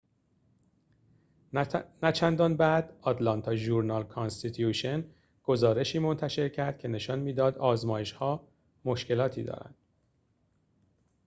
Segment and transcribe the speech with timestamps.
[2.03, 5.03] نه‌چندان بعد آتلانتا ژورنال-کانستیتیوشن
[5.43, 8.47] گزارشی منتشر کرد که نشان می‌داد آزمایش‌ها
[8.85, 9.75] مشکلاتی دارند